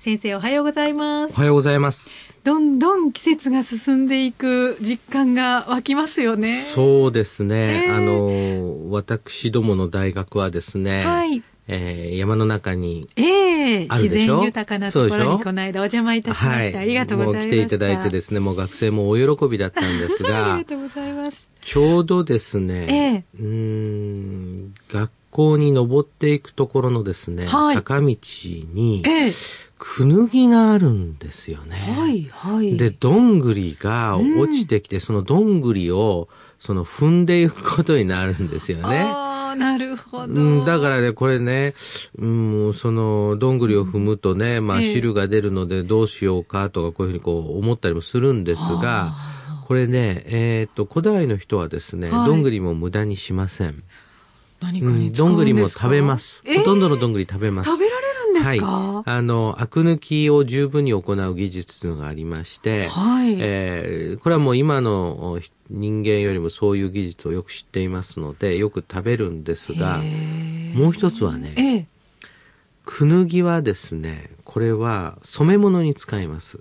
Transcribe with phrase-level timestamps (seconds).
[0.00, 1.34] 先生おはようございます。
[1.36, 2.30] おはようございます。
[2.42, 6.54] どんどん季節が進んでいく実感が湧きますよね。
[6.54, 7.84] そうですね。
[7.84, 11.42] えー、あの、私どもの大学はですね、はい。
[11.68, 16.78] えー、山の中にええー、自然豊かなところにこの間お邪魔いたしました。
[16.78, 17.48] はい、ありがとうございます。
[17.48, 21.46] 来ていただいてですね、もう学生もお喜びだったんですが、 ありがとうございます。
[21.60, 31.74] ちょうどですね、えー、うん学校に登っていくところのですね、はい、坂道に、えーくぬぎがあるんですよね。
[31.74, 32.76] はいはい。
[32.76, 38.98] で、どんぐりが落ちてきて、うん、そのどんぐりを、その踏んでいくことになるんですよね。
[38.98, 40.24] ああ、なるほど。
[40.26, 41.72] うん、だからね、これね、
[42.18, 49.14] うん、その、どんぐりを踏むとね、まあ、汁が出るのでどうしようかとか、こういうふうにこう思ったりもするんですが、
[49.66, 53.82] これね、えっ、ー、と、古代の人はですね、はい、どんぐりも無駄にしません。
[54.60, 57.70] 何かに、うん、どんぐりも食べます、えー、ほとんどのどんぐり食べます。
[57.70, 57.99] 食べられ
[58.42, 69.98] ですか、はい、あの、アク抜きを十分に行う技術というのがありまして、はい、えー、これはもう今の人間よりもそういう技術をよく知っていますので、よく食べるんですが、
[70.74, 71.86] もう一つはね、ええ、
[72.84, 76.60] くぬぎはですね、これは染め物に使います。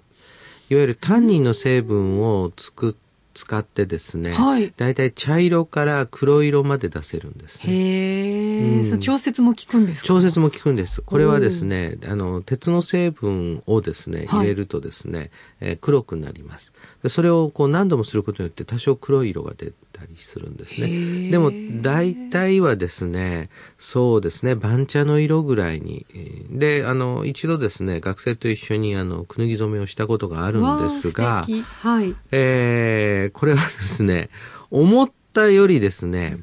[0.70, 7.74] いわゆるタンニンの成分を作って、使ってですね、はい、だいたい茶色から黒色まで出せるんですね。
[7.74, 11.02] へえ、うん、調節も効くんです調節も効くんです。
[11.02, 15.30] これはですね、あの鉄の成分をですね入れるとですね、はい、
[15.62, 16.74] えー、黒くなります。
[17.04, 21.30] でそれをこう何度もすることによって多少黒い色が出たりするんですね。
[21.30, 26.06] でも大体はですね、そうですね、番茶の色ぐらいに。
[26.50, 31.46] で、あの、一度ですね、学生と一緒にあの、くぬぎ染めをしたことがあるんですが、
[31.82, 34.30] はい、えー、これはですね、
[34.72, 36.40] 思ったよりですね、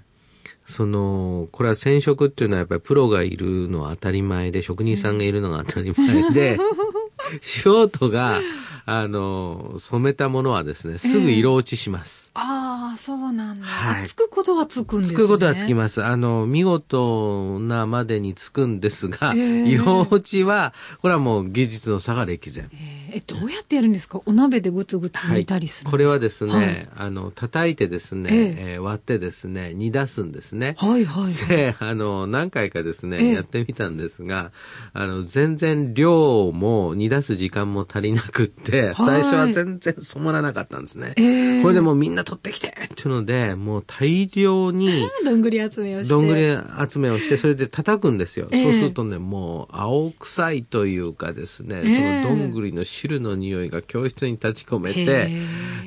[0.66, 6.58] その、これは染色っていうのはやっぱりプロがいるのは当たり前で、職人さんがいるのが当たり前で、
[7.40, 8.40] 素人が、
[8.88, 12.30] あの、染めたものはですね、すぐ色落ちします。
[12.34, 12.65] えー、ああ、
[12.96, 13.66] そうなんだ。
[13.66, 14.06] はい。
[14.06, 15.16] つくことはつくんですね。
[15.16, 16.02] つくことはつきます。
[16.02, 22.68] あの、見事なまでにつくんですが、えー、色落ちは、これはもう技術の差が歴然。
[22.72, 24.20] えー、どうやってやるんですか？
[24.26, 30.74] お鍋でぐつぐつ煮たりする、はい、これはですね、はい、あの、叩いてですね、えー、割ってですね、煮出すんですね。
[30.78, 34.52] はいはい、で、あの、何回かですね、やってみたんですが、
[34.92, 41.14] あの、全然量も煮出す時間も足りなくって、で、最初は全然染まらなかったんですね。
[41.62, 46.10] これでもうみんな取ってきてっていうので、もう大量に、 どんぐり集めをして。
[46.10, 46.42] どんぐり
[46.90, 48.48] 集めをして、それで叩くんですよ。
[48.50, 51.82] そうするとね、もう青臭いというかですね、
[52.24, 55.28] そのどんぐりの汁の匂いが教室に立ち込めて、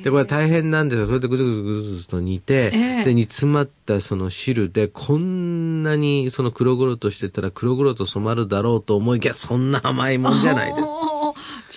[0.02, 1.06] で、これ大変なんですよ。
[1.06, 2.70] それでぐずぐずぐずぐずと煮て、
[3.04, 10.88] で、煮詰まったその汁で、こんなにその黒々としてたら黒々と染まるだろうと思いきや、そんな甘いもんじゃないです。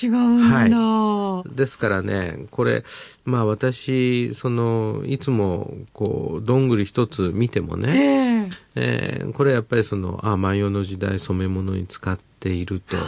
[0.06, 2.84] 違うんだ、はい、ですからねこれ
[3.25, 12.98] まあ私そのいつもこうどんぐり一つ見てもね、えー、えー、これやっぱりそのあ万葉の時代染め物に使っていると。
[12.98, 13.06] はい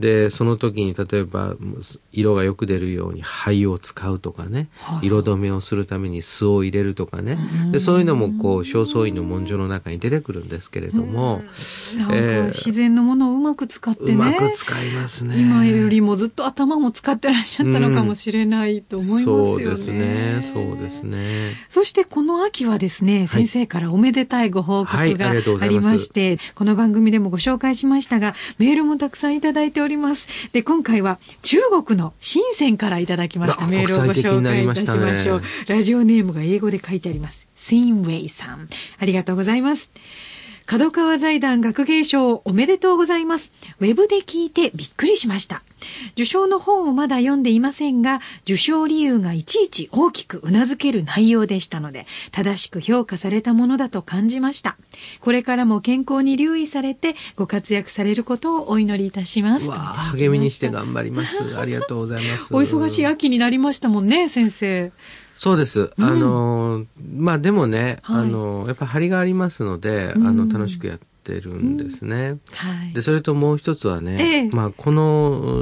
[0.00, 1.54] でその時に例えば
[2.10, 7.36] 色がよく出るように灰を使うとかね、はい、色止めをするために酢を入れるとかね。
[7.70, 11.42] でそういうのもこう正倉院の文書の中に出てくるんですけれども、
[12.10, 14.12] えー、自然のものをうまく使ってね。
[14.14, 15.38] うまく使いますね。
[15.38, 20.50] 今よりもずっと頭も使ってらっしゃったのかもしれないと思いますよね、そうですね。
[20.54, 21.20] そうですね。
[21.68, 30.50] そしてこの秋はですね、先生からおめでたいご報告がありまして、はい、この番組でもご紹介しましたがメールもたくさんいただいております。
[30.52, 35.40] で、今回は中国の深センからいただきましたメールをご紹介いたしましょう。
[35.40, 37.48] ね、ラジオネームが英語で書いてあります。
[37.54, 38.68] セインウェイさん。
[38.98, 39.90] ありがとうございます。
[40.70, 43.52] 角川財団学芸賞おめでとうございます。
[43.80, 45.64] ウェブで聞いてびっくりしました。
[46.12, 54.76] 受賞の本をまだ読んでいませんが、受賞理由がいちいち大きく頷ける内容でしたので、正しく評価されたものだと感じました。
[55.18, 59.68] これからも健康に留意されて、ご活躍されることをお祈りいたします。
[59.72, 61.58] 励みにして頑張ります。
[61.58, 62.54] ありがとうございます。
[62.54, 64.92] お忙しい秋になりましたもんね、先生。
[65.40, 65.90] そうです。
[65.98, 66.84] あの、
[67.16, 72.38] まあでもね、はい、あの、やっぱ張りがありますので、あの、楽しくやってってるんですね。
[72.52, 72.92] はい。
[72.92, 75.56] で、それともう一つはね、ええ、まあ、この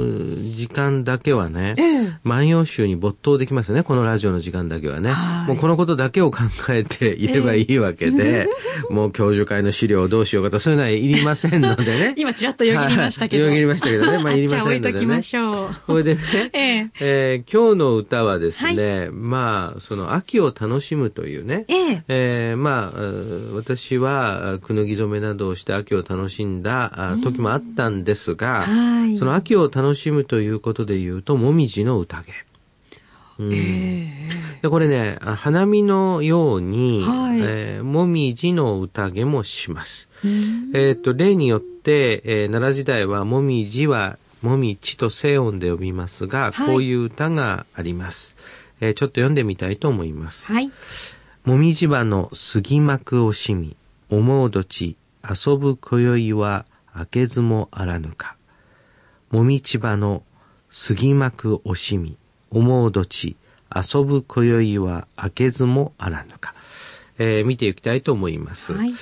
[0.55, 5.13] 時間だけはね、ええ、万葉集に没頭できますよね、このラジオの時間だけはね。
[5.47, 6.39] もうこのことだけを考
[6.69, 8.47] えていればいいわけで、え、
[8.89, 12.13] もう教授会の資料をどうしようかと、そういうのはいりませんのでね。
[12.17, 13.45] 今ちらっとよぎりましたけど。
[13.45, 14.17] よぎりましたけどね。
[14.23, 14.81] まあ、いりませんのでね。
[14.81, 15.69] じゃあ置いときましょう。
[15.85, 16.21] これでね、
[16.53, 32.33] えええー、今日の歌はですね、はい、まあ、その秋を楽しむというね、えええー、まあ、私は、くぬぎ染めなどをして秋を楽しんだ時もあったんですが、はい、その秋を楽しむということで言うと、もみじの宴。
[33.37, 40.09] うん、えー、でこれね、花見のように、はい、えー、もみじの宴もします。
[40.73, 48.35] えっ、と、例によって、えー、奈良時代はもみじはもみちと静音で呼びますが、はい、こういう歌があります。
[48.81, 50.53] えー、ちょっと読んでみたいと思います。
[50.53, 50.71] はい。
[51.45, 53.75] もみじ葉の杉幕惜しみ、
[54.09, 58.37] 思うどち遊ぶ今宵は明けずもあらぬか。
[59.31, 60.23] もみち葉の
[60.69, 62.17] 杉幕惜しみ、
[62.51, 63.37] 思うどち
[63.75, 66.53] 遊ぶ今宵は明けずもあらぬか。
[67.17, 68.73] えー、見ていきたいと思います。
[68.73, 68.93] はい、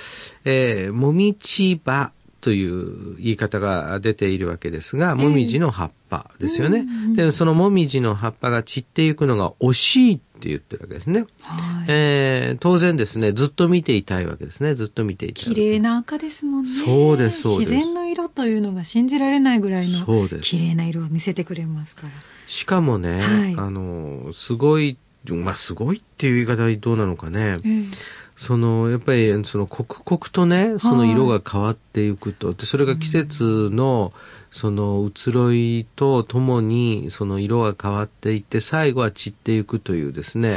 [0.44, 6.78] えー、もみち葉という言い方が出ているわけですが、もみじの葉っぱですよね。
[6.78, 11.26] えー、で、そのもみじの葉っぱが散っていくのが惜しいって言ってるわけですね。
[11.42, 14.74] はい、えー、当然ですね、ずっと見ていたいわけですね。
[14.74, 15.44] ずっと見ていたい。
[15.52, 16.70] 綺麗な赤ですもんね。
[16.70, 17.72] そうです、そうです。
[17.72, 20.06] 自然の色というのが信じられないぐらいの
[20.40, 22.08] 綺麗な色を見せてくれますから。
[22.46, 24.96] しかもね、はい、あの、すごい、
[25.26, 27.56] まあ、すごいっていう言い方はどうなのかね。
[27.64, 27.90] えー
[28.38, 34.12] そのやっぱりその刻々とねその色が変わっていくと、でそれが季節の
[34.52, 40.56] その移ろいとともにその色が変わっていって最後は散っていくというですね、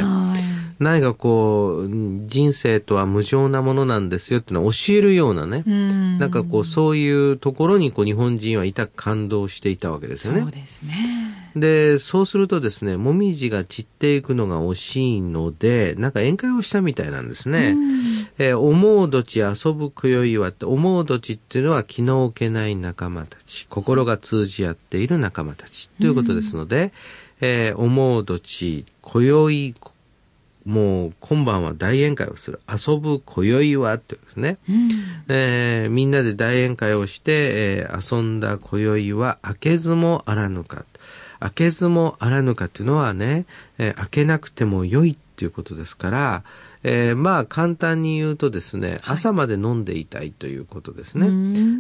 [0.78, 1.90] 何かこう
[2.28, 6.20] 人生とは無常なものなんですよっていうのを教えるようなね、ん。
[6.20, 10.42] なんかこうそういうところにこう日本人はいた感動していたわけですよね。
[10.42, 11.21] そうですね。
[11.56, 17.76] で、そうするとですね、もみじが散っていくのが惜しいので、なんか宴会をしたみたいなんですね。
[18.38, 26.94] えー、思うどち遊ぶくよいはって、思うどちっていうのは気の置けない仲間たち、心が通じ合っている仲間たちということですので、
[27.42, 29.76] えー、思うどち、今宵、
[30.66, 32.62] もう今晩は大宴会をする。
[32.70, 34.90] 遊ぶ今宵はってですね、うん、
[35.28, 37.32] えー、みんなで大宴会をして、
[37.82, 40.86] えー、遊んだ今宵は明けずもあらぬか。
[41.42, 43.46] 開けずもあらぬかっていうのはね、
[43.80, 46.44] えー、開けなくても良いっていうことですから、
[46.84, 51.28] えー、まあ簡単に言うとですね、朝まで飲んでいたいということですね。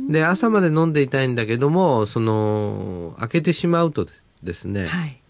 [0.10, 4.08] で、朝まで飲んでいたいんだけども、その、開けてしまうと
[4.42, 5.22] ですね、はい、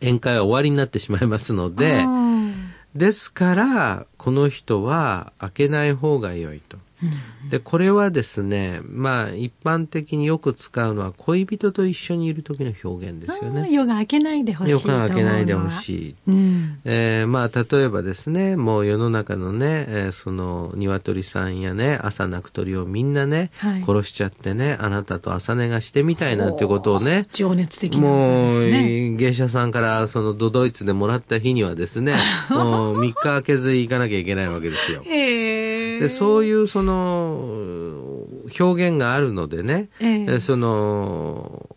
[0.00, 2.04] 宴会は終わりになってしまいますので、
[2.94, 6.78] ですから、この人は開けない方が良いと。
[7.50, 13.68] でこれはですねまあ一般的によく使うのは恋人と一緒にいる時の表現ですよね。
[13.70, 16.14] 夜が明けないでほしい夜が明けないでほしい。
[16.26, 32.14] うん、えー、まあ例えばですねもう世の中のね、えー、その鶏さんやね朝鳴く鳥をみんなね、はい、殺しちゃってねあなたと朝寝がしてみたいなってことをね情熱的な、ね、もう芸者さんからそのドドイツでもらった日にはですね
[32.50, 35.02] もう3日空けず行かなきゃいけないわけですよ。
[36.02, 38.26] でそういうその
[38.58, 41.76] 表現があるのでね、えー、その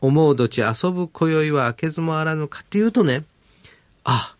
[0.00, 3.24] 思うどち遊ぶ今宵は明けずもあらぬかっていうとね
[4.04, 4.34] あ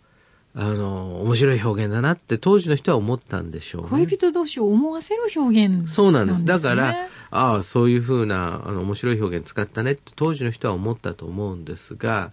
[0.55, 3.89] あの面白い表現だなって当時の人は思ったんでしょうね。
[3.91, 6.45] 恋人同士を思わせる表現、ね、そうなんです。
[6.45, 12.33] だからああそういうふうなあの面白い表現使ったねって当時の人は思ったと思うんですが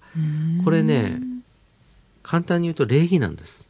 [0.64, 1.22] これね
[2.24, 3.68] 簡単に言うと礼儀なんです。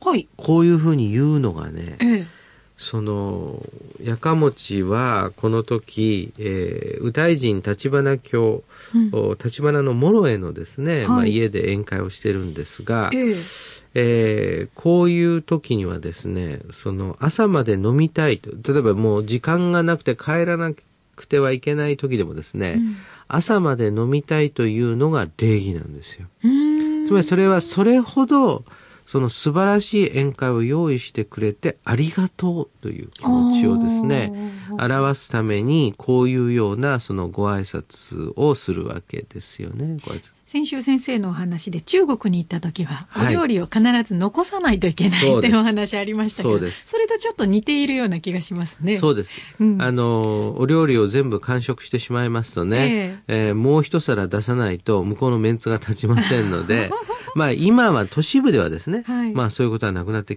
[0.00, 0.26] はい。
[0.36, 2.41] こういうふうに言うのがね、ええ
[2.76, 3.64] その
[4.02, 8.64] やかもちはこの時、えー、右大臣立花教、
[8.94, 9.10] うん、
[9.42, 20.72] 立花の諸へのですね、はい、まあ、家で宴会をしてるんですが、えー、えー、こういう時にはですねその朝まで飲みたいと例えばもう時間がなくて帰らな
[21.16, 22.96] くてはいけない時でもですね、うん、
[23.28, 26.26] 朝まで飲みたいというのが礼儀なんですよ。
[27.06, 28.64] つまりそれはそれほど
[29.06, 39.96] その素晴らしい宴会を用意してくれてありがとうという気持ちをですね、表すためにこういうようなそのご挨拶をするわけですよね。
[40.52, 48.98] 先週先生のお話で中国に行った時は、お料理を必ず残さないといけない、はい、というお話ありましたけどそそれとちょっと似ているような気がしますね。
[48.98, 49.40] そうです。
[49.58, 56.90] うん、あの、お料理を全部完食してしまいますとね、えー、えー、もう一皿出さないと向こうのメンツが立ちませんので、
[57.34, 60.36] まあ今は都市部ではですね、はい、まあそういうことはなくなって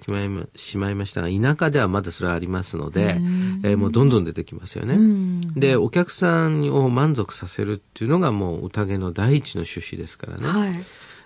[0.56, 3.20] しまいましたが、田舎ではまだそれはありますので、
[3.66, 4.96] えー、もうどんどん出てきますよね。
[5.56, 10.48] で、お客さんを満足させるっていうのがもう宴の第一の趣旨ですからね。
[10.48, 10.74] はい、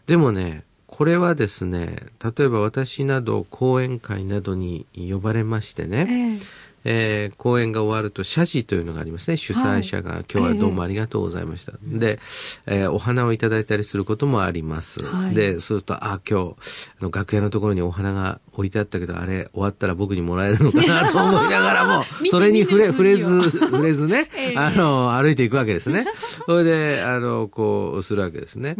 [0.08, 6.46] でもね、これはですね、例えば私など講演会などに呼ばれましてね、えー
[6.86, 9.38] えー、講演が終わると謝辞というのがありますね。
[9.38, 11.74] 主催者が、はい、今日はどうもありがとうございました。
[11.74, 12.20] えー、で、
[12.68, 15.04] えー、お花をいただいたりすることもあります。
[15.04, 16.56] はい、で、そうすると、あ、今日、
[17.00, 26.06] あの楽屋のところにお花が置いてあったけど、あれ、終わったら僕にもらえるのかなと思いながらも、 それに触れ、触れず、 触れずね、えー、あの、歩いていくわけですね。
[26.46, 28.76] それで、あの、こう、するわけですね。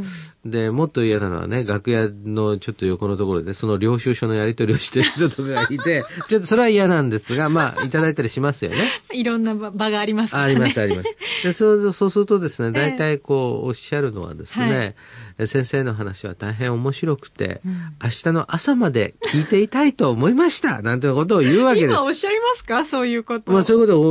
[0.46, 8.78] で、もっと嫌なのはね、楽屋のちょっと横のところで、その領収書のやり取りをしてる人とかがいて、ちょっとそれは嫌なんですが、まあ、いただいたりしますよね。
[9.14, 10.52] いろんな場がありますからね。
[10.52, 11.16] あります、あります。
[11.44, 14.96] でそうそうするとですね、大体こう、おっしゃるのはですね、
[15.38, 17.72] はい、先生の話は大変面白くて、うん、
[18.04, 21.92] 明日の朝まで聞いていたいと思いました、なんていうことを言うわけです。
[21.92, 22.84] 今おっしゃりますか？
[22.84, 23.52] そういうこと。
[23.52, 24.04] まあそういうことを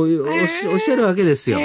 [0.71, 1.59] おおっしゃるわけですよ。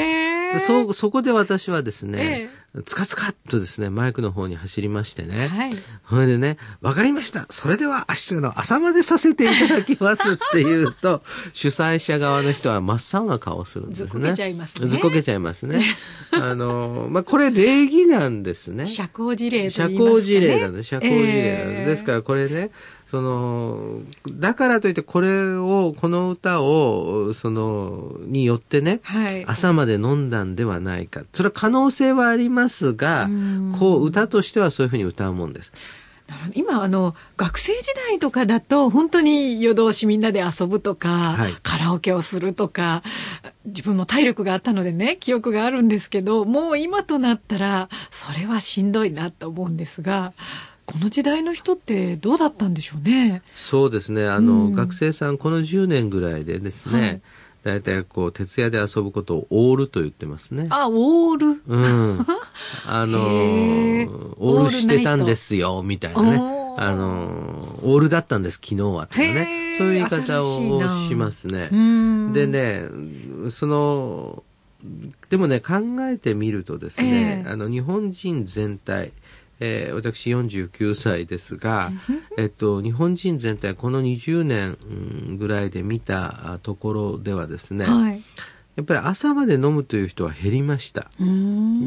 [0.60, 2.50] そ、そこで私はですね、
[2.84, 5.46] つかつかっとですね、マイクの方に走りましてね。
[5.46, 5.70] はい。
[6.08, 7.46] それでね、わかりました。
[7.50, 11.22] それでは明日の朝までさせていただきますって言うと、
[11.52, 14.06] 主催者側の人は真っ青な顔をするんですね。
[14.08, 14.88] ずっこけちゃいますね。
[14.88, 15.80] ずっこけちゃいますね。
[16.32, 18.86] あの、まあ、これ礼儀なんですね。
[18.86, 20.88] 社交辞令と言いますか、ね、社交辞令なんです。
[20.88, 21.80] 社交辞令なんです。
[21.80, 22.70] えー、ですからこれね、
[23.14, 31.22] その、だからといってこれを、この歌を、その、によってね、はい、朝まで飲んだんではないか。
[31.32, 33.28] それは可能性はありますが、
[33.78, 35.72] こう歌としてはそういうふうに歌うもんです。
[36.54, 43.02] 今あの学生時代とかだと本当に夜通しみんなで遊ぶとか、はい、カラオケをするとか
[43.66, 50.32] 自分も体力があったのでね記憶があるんですけどもう今となったらそれはしんどいなと思うんですが
[50.86, 53.42] この時代の人ってどうだったんでしょうね。
[53.54, 54.26] そうですね。
[54.26, 57.22] あの、うん、学生さんこの10年ぐらいでですね、
[57.64, 60.66] はい、たいこう徹夜で遊ぶことをオールと言ってますね。
[60.70, 61.62] あ、オール？
[61.66, 62.26] うん。
[62.86, 66.38] あのオールしてたんですよみたいなね。
[66.76, 69.76] あのオールだったんです昨日はとかね。
[69.78, 71.68] そういう言い方をしますね。
[72.32, 72.84] でね、
[73.50, 74.42] その
[75.30, 79.12] でもね考えてみるとですね、えー、あの日本人全体。
[79.60, 81.90] えー、私49歳ですが、
[82.36, 88.22] えっと、日本人全体この20年ぐらいで見たところではですね、はい、
[88.76, 91.08] やっぱり朝まで飲むという人は減りました。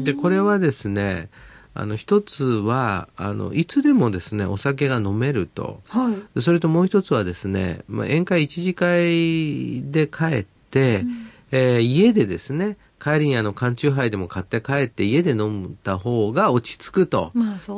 [0.04, 1.28] でこれはですね
[1.74, 12.78] あの一つはあのいつでもですねお酒が飲めると、はい、それともう一つはですね、まあ、宴会一次会で帰って、うん、えー、家でですね
[13.12, 17.32] 帰りにあの缶チューハイでも買って帰って家で飲んだ方が落ち着くと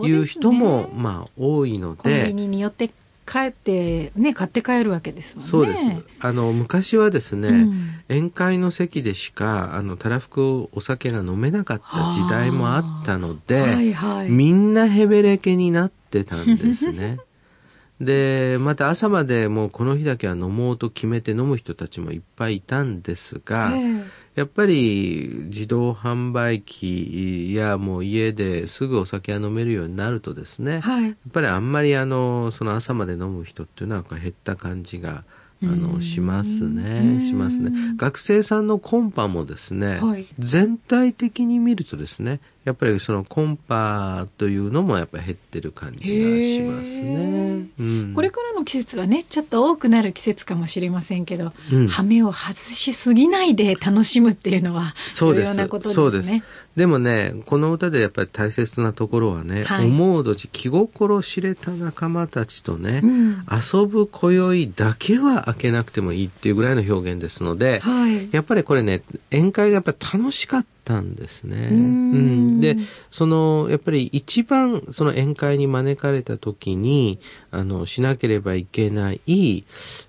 [0.04, 2.02] いう人もまあ多いので。
[2.02, 2.90] コンビニによって
[3.30, 5.50] 帰ってね買って帰るわけですもんね。
[5.50, 5.78] そうです。
[6.18, 17.18] あの昔はですね、うん、宴会の席でしかあのたらふくお酒が飲めなかった時代もあったので、はいはい、みんなヘベレケになってたんですね。
[18.00, 35.24] でまた朝までもうこの日だけは飲もうと決めて飲む人たちもいっぱいいたんですが、えー、やっぱり自動販売機やもう家ですぐお酒が飲めるようになるとですね、はい、やっぱりあんまりあのその朝まで飲む人っていうのは減った感じが
[35.62, 37.70] あのしますねしますね。
[37.96, 55.94] 学生さんのコンパもですね、はい、全体的に見るとですねやっぱりそのコンパというのもやっぱり減ってる感じがしますね、うん、これからの季節はねちょっと多くなる季節かもしれませんけど、うん、羽目を外しすぎないで楽しむっていうのは重要なことですね。
[55.94, 56.30] そうです。
[56.76, 71.68] でもねこの歌でやっぱり大切なところはね、はい、思うどち気心知れた仲間たちとね、うん、遊ぶ今宵だけは開けなくてもいいっていうぐらいの表現ですので、はい、やっぱりこれね宴会がやっぱり楽しかったたんですね。
[71.70, 72.76] うん、で
[73.10, 77.20] そのやっぱり一番その宴会に招かれた時に
[77.52, 79.64] あのしなければいけない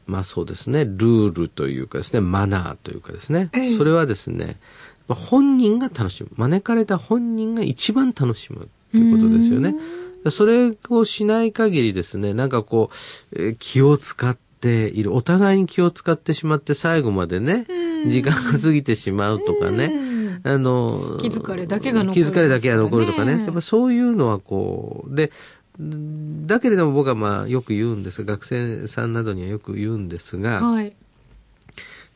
[0.07, 4.57] まあそうですねルールというかですねマナーというかですね、えそれはですね
[5.07, 6.29] 本人が楽しむ。
[6.35, 9.75] 招かれた本人が一番楽しむということですよね。
[10.31, 12.91] それをしない限りですねなんかこ
[13.33, 15.13] う、え気を使っている。
[15.13, 17.65] お互いに気を使ってしまって最後までね
[18.07, 20.10] 時間が過ぎてしまうとかね
[20.43, 23.33] あの、気づかれだけが残る、ね、気づかれだけが残るとかね。
[23.33, 25.31] やっぱそういうのはこう、で、
[25.79, 30.93] だけれども僕はまあよく言うんですが、学生さんなどにはよく言うんですが、はい、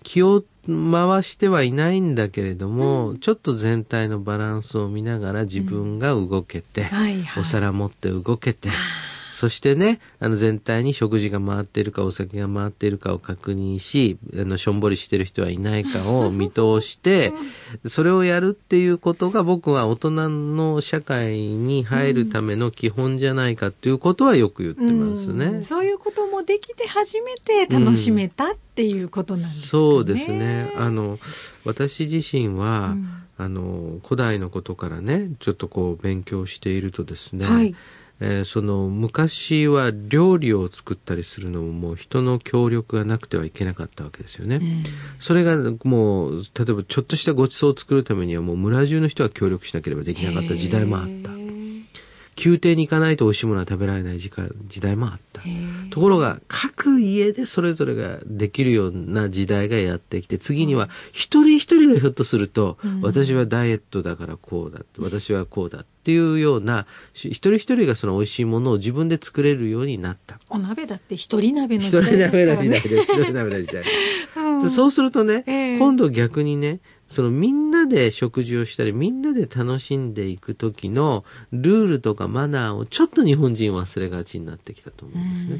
[0.04, 6.88] 気を回してはいないんだけれども、うん、ちょっと全体のバランスを見ながら自分が動けて、うん。
[6.88, 8.70] はいはい、お皿持って動けて、
[9.36, 17.34] そしてね、あの全体に食事が回っているかお酒が回っているかを確認し、あのしょんぼりしてる人はいないかを 見通して、
[17.86, 25.46] それをやるっていうことが僕は大人の社会に入るための基本じゃないかっていうことはよく言ってますね。
[25.48, 29.68] うん、そういうこともできて初めて楽しめたっていうことなんですね。
[29.68, 30.72] そうですね。
[30.78, 31.20] あの、
[31.66, 37.76] 私自身は、うん、あの、古代のことからね、ちょっとこう勉強しているとですね、はい
[38.22, 44.62] えー、その昔は料理を作ったりするのももう人の協力がなくてはいけなかったわけですよね。
[45.20, 51.45] それがもう例えばちょっとしたご馳走を作るためにはもう村中の人が協力しなければできなかった時代もあった。
[52.44, 54.30] 宮廷に行かないと美味しいものは食べられない時
[54.68, 55.42] 時代もあった。
[55.90, 70.40] ところが各家でそれぞれができるような時代がやってきて次には一人一人がひょっとすると、うん、私はダイエットだからこうだ私はこうだっていうような一人一人がその美味しいものを自分で作れるようになった。
[70.50, 72.54] お鍋だって一人鍋の時代ですからね。
[72.54, 73.12] 一人鍋の時代です。
[73.12, 73.84] 一人鍋の時代。
[74.38, 85.60] うん、そうするとね、えー、今度逆にねそのみんなで食事をしたり、みんなで楽しんでいく時のルールとかマナーをちょっと日本人忘れがちになってきたと思うんです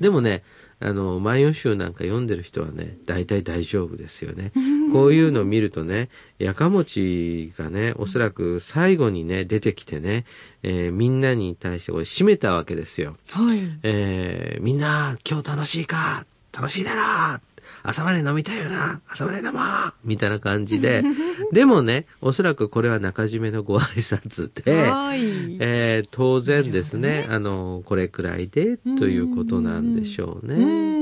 [0.00, 0.44] でもね、
[0.80, 4.52] あの、万葉集なんか読んでる人はね、大体大丈夫ですよね。
[4.92, 6.08] こういうのを見るとね、
[6.38, 10.24] やかもちがね、おそらく最後にね、出てきてね、
[10.62, 13.16] えー、みんなに対してこれ締めたわけですよ。
[13.30, 13.58] はい。
[13.82, 17.40] えー、みんな、今日楽しいか楽しいだろ
[17.82, 21.02] 朝まで飲みたいよな朝まで飲もうみたいな感じで、
[21.52, 24.62] でもね、おそらくこれは中締めのご挨拶で、
[25.60, 30.98] えー、当然ですね、ねあの、これくらいでということなんでしょうね。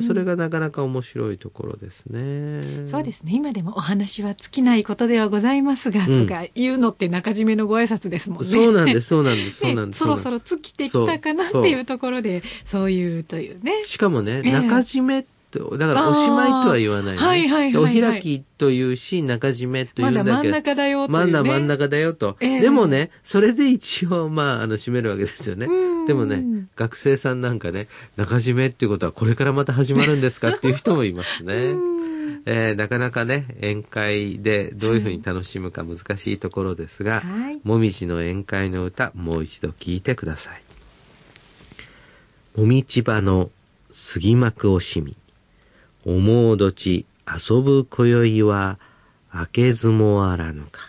[0.00, 2.86] それがなかなか面白いところですね。
[2.86, 3.32] そうですね。
[3.34, 8.46] 今でもお話は尽きないことではございますが、うん、とか言うのって中締めのご挨拶ですもんね。
[8.46, 9.98] そうなんです、 そうなんです、そうなんです。
[10.00, 13.84] そろそろ尽きてきたかなっていうところで、そういうというね。
[13.84, 20.32] しかもね、中締めってと、だからおしまいとは言わない、ね、はいはいはい、はい、お開きというし、中締めというんだけど。
[20.32, 22.36] まだ真ん中だよと、ね、まだ真ん中だよと。
[22.40, 25.66] えー、でもね、それで一応、まあ、あの、締めるわけですよね。
[26.06, 26.44] でもね、
[26.76, 31.74] 学生さんなんかね、中締めっていうことはこれからまた始まるんですかっていう人もいますね。
[32.48, 40.62] えー、なかなかね、宴会でどういうふうに楽しむか難しいところですが、はい、もみじの宴会の歌、もう一度聴いてください。
[42.56, 43.50] もみちばの
[43.90, 45.16] 杉幕惜しみ。
[46.06, 48.78] 思うどち遊ぶ今宵は
[49.34, 50.80] 明けずもあらぬか。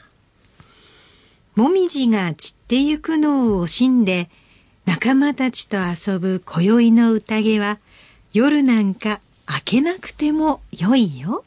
[1.55, 4.29] もみじが散ってゆくのを惜しんで、
[4.85, 7.79] 仲間たちと遊ぶ今宵の宴は、
[8.31, 11.43] 夜なんか明けなくてもよいよ。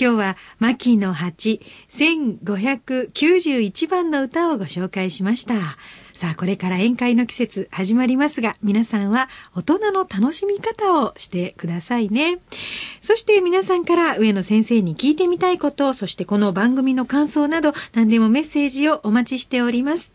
[0.00, 5.54] 今日は、牧野八1591番の歌をご紹介しました。
[6.14, 12.38] さあ、これから宴会の季節始まりますが、皆さんは大人の楽しみ方をしてくださいね。
[13.02, 20.12] そして皆さんから上野先生に聞いてみたいこと、そしてこの番組の感想など何でもメッセージをお待ちしております。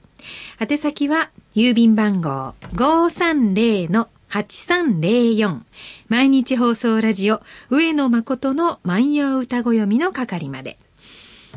[0.57, 5.59] 宛先は郵便番号530-8304
[6.07, 10.77] 毎日放送ラジオ上野誠の万葉歌子読みの係まで。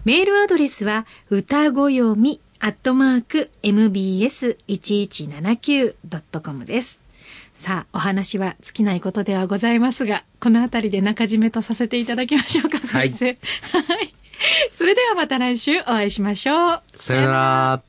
[0.05, 7.03] メールアドレスは歌子読みアットマーク mbs1179.com です。
[7.57, 13.27] さあ、お話は尽きないことではございますが、この辺りで中締めとさせていただきましょうか、先生。
[13.27, 13.35] はい。
[13.35, 13.41] は
[14.01, 14.15] い。
[14.71, 16.83] それではまた来週お会いしましょう。
[16.95, 17.83] さよなら。